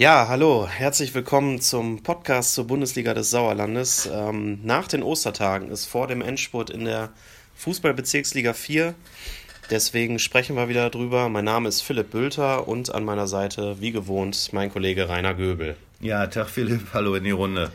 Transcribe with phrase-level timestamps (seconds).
[0.00, 4.08] Ja, hallo, herzlich willkommen zum Podcast zur Bundesliga des Sauerlandes.
[4.12, 7.08] Ähm, nach den Ostertagen ist vor dem Endspurt in der
[7.56, 8.94] Fußballbezirksliga 4.
[9.70, 11.28] Deswegen sprechen wir wieder drüber.
[11.28, 15.74] Mein Name ist Philipp Bülter und an meiner Seite, wie gewohnt, mein Kollege Rainer Göbel.
[15.98, 17.72] Ja, Tag Philipp, hallo in die Runde.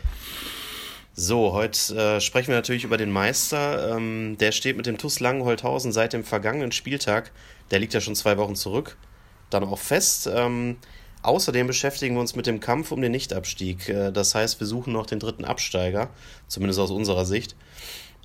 [1.12, 3.94] So, heute äh, sprechen wir natürlich über den Meister.
[3.94, 7.32] Ähm, der steht mit dem TuS Langenholthausen seit dem vergangenen Spieltag,
[7.70, 8.96] der liegt ja schon zwei Wochen zurück,
[9.50, 10.26] dann auch fest.
[10.34, 10.78] Ähm,
[11.24, 13.88] Außerdem beschäftigen wir uns mit dem Kampf um den Nichtabstieg.
[13.88, 16.10] Äh, das heißt, wir suchen noch den dritten Absteiger,
[16.48, 17.56] zumindest aus unserer Sicht.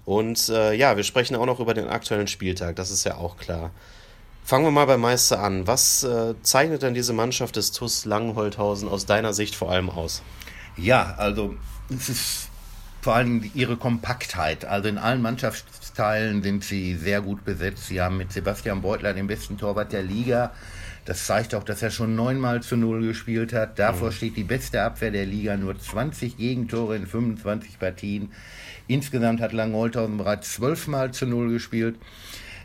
[0.04, 3.38] Und äh, ja, wir sprechen auch noch über den aktuellen Spieltag, das ist ja auch
[3.38, 3.72] klar.
[4.44, 5.66] Fangen wir mal beim Meister an.
[5.66, 10.22] Was äh, zeichnet denn diese Mannschaft des TUS Langenholthausen aus deiner Sicht vor allem aus?
[10.76, 11.56] Ja, also
[11.90, 12.50] es ist
[13.02, 14.66] vor allem ihre Kompaktheit.
[14.66, 17.88] Also in allen Mannschaftsteilen sind sie sehr gut besetzt.
[17.88, 20.52] Sie haben mit Sebastian Beutler den besten Torwart der Liga.
[21.10, 23.80] Das zeigt auch, dass er schon neunmal zu null gespielt hat.
[23.80, 24.14] Davor mhm.
[24.14, 28.32] steht die beste Abwehr der Liga, nur 20 Gegentore in 25 Partien.
[28.86, 31.96] Insgesamt hat Langholthausen bereits zwölfmal zu null gespielt.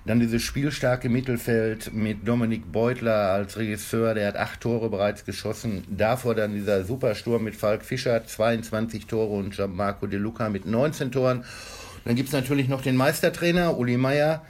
[0.05, 5.83] Dann dieses spielstarke Mittelfeld mit Dominik Beutler als Regisseur, der hat acht Tore bereits geschossen.
[5.89, 11.13] Davor dann dieser Supersturm mit Falk Fischer, 22 Tore und Marco De Luca mit 19
[11.13, 11.45] Toren.
[12.05, 14.45] Dann gibt es natürlich noch den Meistertrainer, Uli Meier,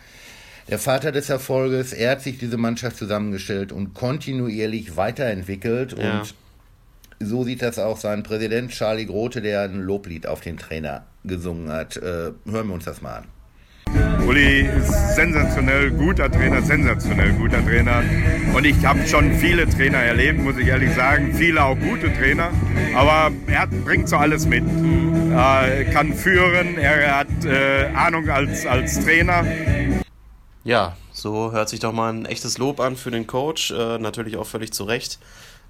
[0.69, 5.97] der Vater des Erfolges, er hat sich diese Mannschaft zusammengestellt und kontinuierlich weiterentwickelt.
[5.99, 6.21] Ja.
[6.21, 6.35] Und
[7.21, 11.71] so sieht das auch sein Präsident Charlie Grote, der ein Loblied auf den Trainer gesungen
[11.71, 11.97] hat.
[11.97, 13.25] Äh, hören wir uns das mal an.
[14.27, 18.03] Uli ist sensationell guter Trainer, sensationell guter Trainer.
[18.55, 21.35] Und ich habe schon viele Trainer erlebt, muss ich ehrlich sagen.
[21.35, 22.51] Viele auch gute Trainer.
[22.95, 24.65] Aber er bringt so alles mit.
[25.31, 29.45] Er kann führen, er hat äh, Ahnung als, als Trainer.
[30.65, 33.71] Ja, so hört sich doch mal ein echtes Lob an für den Coach.
[33.71, 35.19] Äh, natürlich auch völlig zu Recht.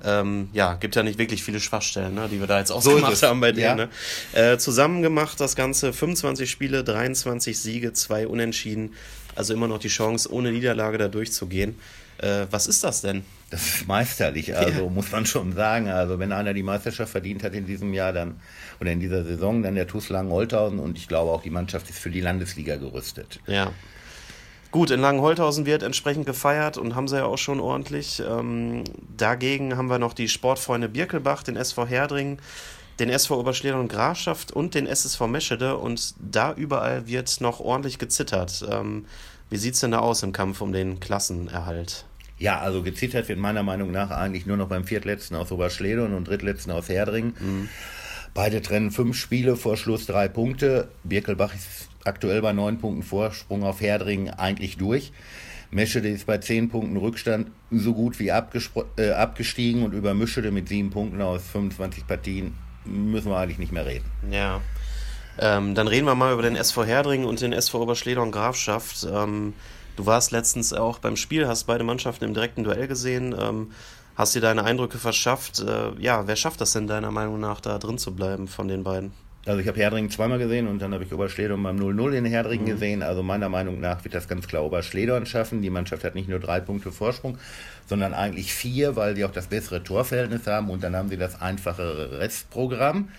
[0.05, 3.27] Ähm, ja, gibt ja nicht wirklich viele Schwachstellen, ne, die wir da jetzt ausgemacht so
[3.29, 3.79] haben bei denen.
[3.79, 3.87] Ja.
[3.87, 3.89] Ne?
[4.33, 8.95] Äh, zusammen gemacht das Ganze 25 Spiele, 23 Siege, zwei Unentschieden.
[9.35, 11.79] Also immer noch die Chance, ohne Niederlage da durchzugehen.
[12.19, 13.25] Äh, was ist das denn?
[13.51, 14.91] Das ist meisterlich, also ja.
[14.91, 15.89] muss man schon sagen.
[15.89, 18.41] Also wenn einer die Meisterschaft verdient hat in diesem Jahr, dann
[18.81, 21.99] oder in dieser Saison, dann der TuS Langen-Olthausen und ich glaube auch die Mannschaft ist
[21.99, 23.41] für die Landesliga gerüstet.
[23.47, 23.73] Ja.
[24.75, 28.21] Gut, in Langenholthausen wird entsprechend gefeiert und haben sie ja auch schon ordentlich.
[28.29, 28.83] Ähm,
[29.17, 32.39] dagegen haben wir noch die Sportfreunde Birkelbach, den SV Herdring,
[32.99, 38.01] den SV Oberschleder und Grafschaft und den SSV Meschede und da überall wird noch ordentlich
[38.01, 38.67] gezittert.
[38.69, 39.05] Ähm,
[39.49, 42.05] wie sieht es denn da aus im Kampf um den Klassenerhalt?
[42.39, 46.27] Ja, also gezittert wird meiner Meinung nach eigentlich nur noch beim Viertletzten aus Oberschledern und
[46.27, 47.35] Drittletzten aus Herdring.
[47.39, 47.69] Mhm.
[48.35, 50.89] Beide trennen fünf Spiele vor Schluss drei Punkte.
[51.05, 55.13] Birkelbach ist aktuell bei neun Punkten Vorsprung auf Herdringen eigentlich durch.
[55.71, 60.69] Meschede ist bei zehn Punkten Rückstand so gut wie äh, abgestiegen und über Mischede mit
[60.69, 62.55] sieben Punkten aus 25 Partien
[62.85, 64.05] müssen wir eigentlich nicht mehr reden.
[64.31, 64.61] Ja.
[65.39, 69.07] Ähm, dann reden wir mal über den SV Herdringen und den SV Oberschledern Grafschaft.
[69.11, 69.55] Ähm,
[69.97, 73.73] du warst letztens auch beim Spiel, hast beide Mannschaften im direkten Duell gesehen, ähm,
[74.15, 75.61] hast dir deine Eindrücke verschafft.
[75.61, 78.85] Äh, ja, wer schafft das denn deiner Meinung nach, da drin zu bleiben von den
[78.85, 79.13] beiden?
[79.47, 82.65] Also ich habe Herdringen zweimal gesehen und dann habe ich Oberschledorn beim 0-0 in Herdringen
[82.65, 82.71] mhm.
[82.71, 83.03] gesehen.
[83.03, 85.61] Also meiner Meinung nach wird das ganz klar Oberschledorn schaffen.
[85.61, 87.37] Die Mannschaft hat nicht nur drei Punkte Vorsprung,
[87.87, 91.41] sondern eigentlich vier, weil sie auch das bessere Torverhältnis haben und dann haben sie das
[91.41, 93.11] einfachere Restprogramm.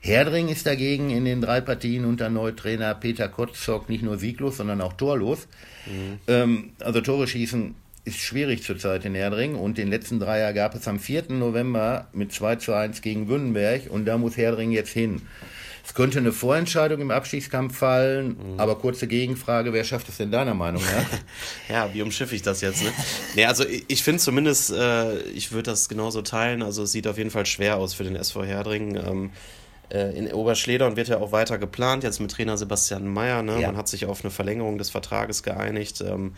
[0.00, 4.80] Herdring ist dagegen in den drei Partien unter Neutrainer Peter Kotzok nicht nur sieglos, sondern
[4.80, 5.48] auch torlos.
[5.86, 6.18] Mhm.
[6.26, 7.74] Ähm, also Tore schießen
[8.08, 11.24] ist schwierig zurzeit in Herdring und den letzten Dreier gab es am 4.
[11.28, 15.22] November mit 2 zu 1 gegen Wünnenberg und da muss Herdring jetzt hin.
[15.84, 18.60] Es könnte eine Vorentscheidung im Abstiegskampf fallen, mhm.
[18.60, 21.18] aber kurze Gegenfrage, wer schafft es denn deiner Meinung nach?
[21.70, 22.82] ja, wie umschiffe ich das jetzt?
[22.82, 22.90] Ne?
[23.36, 27.06] nee, also ich, ich finde zumindest, äh, ich würde das genauso teilen, also es sieht
[27.06, 28.96] auf jeden Fall schwer aus für den SV Herdring.
[28.96, 29.30] Ähm,
[29.90, 33.42] äh, in Oberschledern wird ja auch weiter geplant, jetzt mit Trainer Sebastian Mayer.
[33.42, 33.60] Ne?
[33.60, 33.68] Ja.
[33.68, 36.02] Man hat sich auf eine Verlängerung des Vertrages geeinigt.
[36.02, 36.34] Ähm,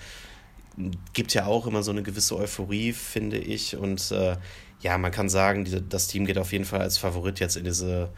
[1.12, 3.76] gibt ja auch immer so eine gewisse Euphorie, finde ich.
[3.76, 4.36] Und äh,
[4.80, 7.64] ja, man kann sagen, die, das Team geht auf jeden Fall als Favorit jetzt in
[7.64, 8.10] diese,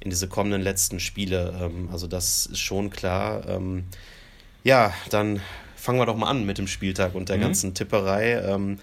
[0.00, 1.54] in diese kommenden letzten Spiele.
[1.60, 3.48] Ähm, also das ist schon klar.
[3.48, 3.84] Ähm,
[4.64, 5.40] ja, dann
[5.76, 7.42] fangen wir doch mal an mit dem Spieltag und der mhm.
[7.42, 8.42] ganzen Tipperei.
[8.42, 8.78] Ähm,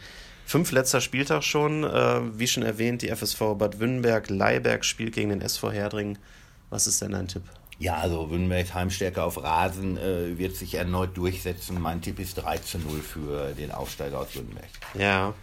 [0.46, 1.84] fünf letzter Spieltag schon.
[1.84, 6.18] Äh, wie schon erwähnt, die FSV Bad Wünnberg, Leiberg spielt gegen den SV Herdring.
[6.70, 7.44] Was ist denn dein Tipp?
[7.80, 11.80] Ja, also Wünnberg Heimstärke auf Rasen äh, wird sich erneut durchsetzen.
[11.80, 14.70] Mein Tipp ist 3 zu 0 für den Aufsteiger aus Wünnberg.
[14.96, 15.34] Ja,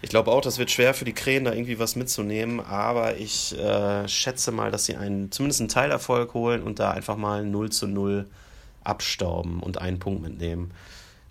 [0.00, 3.58] ich glaube auch, das wird schwer für die Krähen, da irgendwie was mitzunehmen, aber ich
[3.58, 7.70] äh, schätze mal, dass sie einen, zumindest einen Teilerfolg holen und da einfach mal 0
[7.70, 8.26] zu 0
[8.82, 10.72] abstauben und einen Punkt mitnehmen.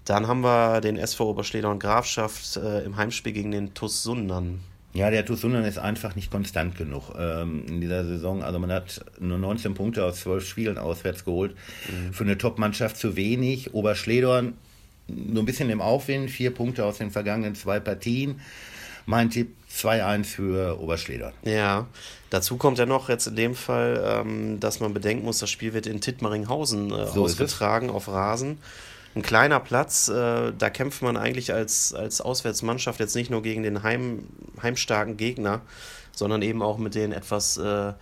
[0.05, 4.61] Dann haben wir den SV Oberschleder und Grafschaft äh, im Heimspiel gegen den TuS Sundern.
[4.93, 8.43] Ja, der TuS Sundern ist einfach nicht konstant genug ähm, in dieser Saison.
[8.43, 11.55] Also man hat nur 19 Punkte aus 12 Spielen auswärts geholt.
[11.89, 12.13] Mhm.
[12.13, 13.73] Für eine Top-Mannschaft zu wenig.
[13.73, 14.53] Oberschledorn
[15.07, 18.39] nur ein bisschen im Aufwind, vier Punkte aus den vergangenen zwei Partien.
[19.05, 21.33] Mein Tipp 2-1 für Oberschledorn.
[21.43, 21.87] Ja,
[22.29, 25.73] dazu kommt ja noch jetzt in dem Fall, ähm, dass man bedenken muss, das Spiel
[25.73, 28.59] wird in Tittmaringhausen äh, so ausgetragen auf Rasen
[29.15, 30.07] ein kleiner Platz.
[30.07, 34.27] Äh, da kämpft man eigentlich als, als Auswärtsmannschaft jetzt nicht nur gegen den heim,
[34.61, 35.61] heimstarken Gegner,
[36.11, 37.93] sondern eben auch mit den etwas äh,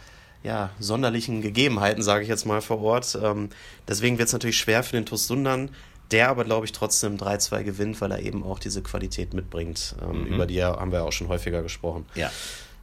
[0.43, 3.17] ja, sonderlichen Gegebenheiten, sage ich jetzt mal vor Ort.
[3.21, 3.49] Ähm,
[3.87, 5.69] deswegen wird es natürlich schwer für den TuS Sundern,
[6.11, 9.95] der aber, glaube ich, trotzdem 3-2 gewinnt, weil er eben auch diese Qualität mitbringt.
[10.01, 10.33] Ähm, mhm.
[10.33, 12.05] Über die haben wir auch schon häufiger gesprochen.
[12.15, 12.31] Ja.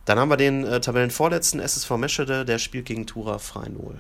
[0.05, 3.99] Dann haben wir den äh, Tabellenvorletzten SSV Meschede, der spielt gegen Tura Freinol.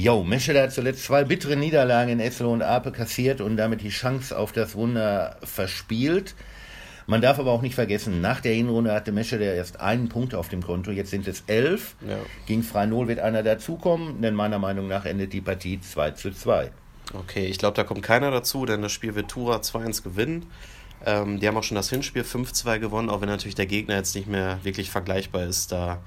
[0.00, 3.88] Jo, Meschede hat zuletzt zwei bittere Niederlagen in Esselo und Ape kassiert und damit die
[3.88, 6.36] Chance auf das Wunder verspielt.
[7.08, 10.48] Man darf aber auch nicht vergessen, nach der Hinrunde hatte Meschede erst einen Punkt auf
[10.48, 11.96] dem Konto, jetzt sind es elf.
[12.08, 12.18] Ja.
[12.46, 16.70] Gegen Freinol wird einer dazukommen, denn meiner Meinung nach endet die Partie 2 zu 2.
[17.14, 20.46] Okay, ich glaube, da kommt keiner dazu, denn das Spiel wird Tura 2-1 gewinnen.
[21.04, 24.14] Ähm, die haben auch schon das Hinspiel 5-2 gewonnen, auch wenn natürlich der Gegner jetzt
[24.14, 25.98] nicht mehr wirklich vergleichbar ist, da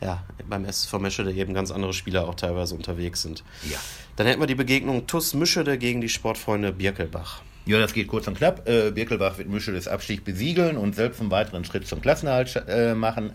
[0.00, 3.42] ja, beim SSV Meschede eben ganz andere Spieler auch teilweise unterwegs sind.
[3.70, 3.78] Ja.
[4.16, 7.42] Dann hätten wir die Begegnung TUS Mischede gegen die Sportfreunde Birkelbach.
[7.66, 8.66] Ja, das geht kurz und knapp.
[8.66, 13.32] Äh, Birkelbach wird Mischedes Abstieg besiegeln und selbst einen weiteren Schritt zum Klassenerhalt äh, machen.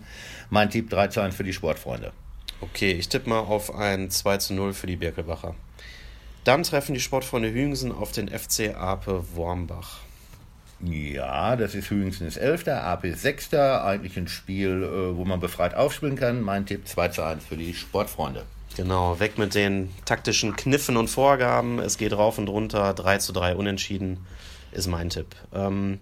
[0.50, 2.12] Mein Tipp 3 zu 1 für die Sportfreunde.
[2.60, 5.54] Okay, ich tippe mal auf ein 2 zu 0 für die Birkelbacher.
[6.42, 10.00] Dann treffen die Sportfreunde Hüngsen auf den FC Ape Wormbach.
[10.90, 12.68] Ja, das ist höchstens 11.
[12.68, 13.54] AP ist 6.
[13.54, 16.40] Eigentlich ein Spiel, äh, wo man befreit aufspielen kann.
[16.42, 18.44] Mein Tipp 2 zu 1 für die Sportfreunde.
[18.76, 21.78] Genau, weg mit den taktischen Kniffen und Vorgaben.
[21.78, 22.92] Es geht rauf und runter.
[22.92, 24.26] 3 zu 3 unentschieden
[24.72, 25.28] ist mein Tipp.
[25.54, 26.00] Ähm,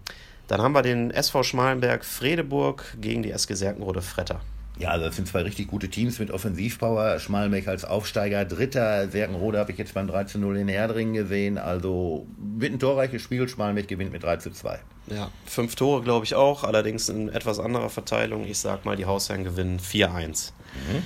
[0.49, 4.41] dann haben wir den SV Schmalenberg Fredeburg gegen die SG Serkenrode Fretter.
[4.79, 7.19] Ja, also das sind zwei richtig gute Teams mit Offensivpower.
[7.19, 9.09] Schmalenbeck als Aufsteiger, Dritter.
[9.09, 11.59] Serkenrode habe ich jetzt beim 3 zu 0 in Herdringen gesehen.
[11.59, 13.49] Also wird ein torreiches Spiel.
[13.49, 14.79] Schmalenbeck gewinnt mit 3 zu 2.
[15.09, 18.47] Ja, fünf Tore glaube ich auch, allerdings in etwas anderer Verteilung.
[18.47, 20.53] Ich sag mal, die Hausherren gewinnen 4-1.
[20.75, 21.03] Mhm.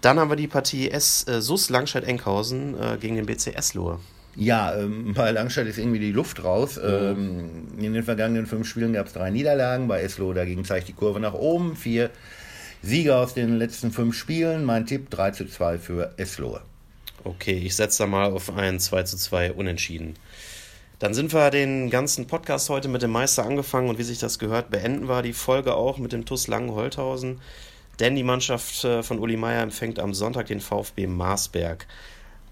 [0.00, 3.98] Dann haben wir die Partie S äh, SUS Langscheid-Enkhausen äh, gegen den BC Eslohe.
[4.36, 6.78] Ja, ähm, bei Langstadt ist irgendwie die Luft raus.
[6.82, 9.88] Ähm, in den vergangenen fünf Spielen gab es drei Niederlagen.
[9.88, 11.76] Bei Eslo dagegen zeigt die Kurve nach oben.
[11.76, 12.10] Vier
[12.84, 14.62] Sieger aus den letzten fünf Spielen.
[14.62, 16.60] Mein Tipp 3 zu 2 für Eslohe.
[17.24, 20.16] Okay, ich setze da mal auf ein 2 zu 2 Unentschieden.
[20.98, 24.38] Dann sind wir den ganzen Podcast heute mit dem Meister angefangen und wie sich das
[24.38, 27.40] gehört, beenden wir die Folge auch mit dem TUS Langen-Holthausen.
[28.00, 31.86] Denn die Mannschaft äh, von Uli Meier empfängt am Sonntag den VfB Marsberg.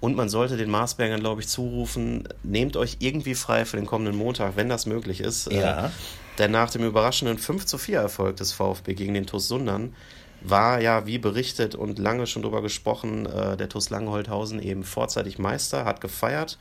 [0.00, 4.16] Und man sollte den Marsbergern, glaube ich, zurufen, nehmt euch irgendwie frei für den kommenden
[4.16, 5.52] Montag, wenn das möglich ist.
[5.52, 5.88] Ja.
[5.88, 5.90] Äh,
[6.38, 9.94] denn nach dem überraschenden 5 zu 4 Erfolg des VfB gegen den TUS Sundern
[10.44, 15.38] war ja, wie berichtet und lange schon drüber gesprochen, äh, der TuS Langholthausen eben vorzeitig
[15.38, 16.58] Meister, hat gefeiert.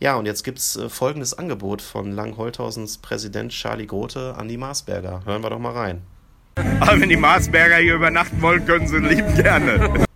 [0.00, 4.56] Ja, und jetzt gibt es äh, folgendes Angebot von Langholthausens Präsident Charlie Grote an die
[4.56, 5.22] Marsberger.
[5.24, 6.02] Hören wir doch mal rein.
[6.80, 10.06] Aber wenn die Marsberger hier übernachten wollen, können sie lieb gerne.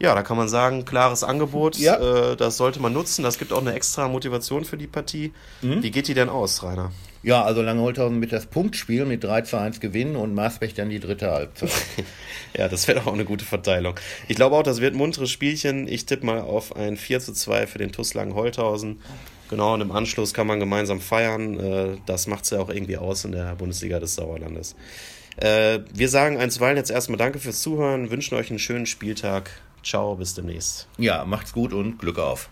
[0.00, 2.32] Ja, da kann man sagen, klares Angebot, ja.
[2.32, 3.22] äh, das sollte man nutzen.
[3.22, 5.32] Das gibt auch eine extra Motivation für die Partie.
[5.62, 5.82] Mhm.
[5.82, 6.90] Wie geht die denn aus, Rainer?
[7.24, 11.00] Ja, also Langholthausen mit das Punktspiel mit 3 zu 1 gewinnen und Maasbech dann die
[11.00, 11.70] dritte Halbzeit.
[12.56, 13.94] ja, das wäre doch auch eine gute Verteilung.
[14.28, 15.88] Ich glaube auch, das wird ein munteres Spielchen.
[15.88, 19.00] Ich tippe mal auf ein 4 zu 2 für den TuS Langholthausen.
[19.48, 21.58] Genau, und im Anschluss kann man gemeinsam feiern.
[21.58, 24.76] Äh, das macht es ja auch irgendwie aus in der Bundesliga des Sauerlandes.
[25.36, 29.50] Äh, wir sagen einstweilen jetzt erstmal Danke fürs Zuhören, wünschen euch einen schönen Spieltag.
[29.82, 30.88] Ciao, bis demnächst.
[30.98, 32.50] Ja, macht's gut und Glück auf.